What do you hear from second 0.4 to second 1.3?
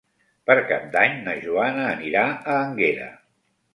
Per Cap d'Any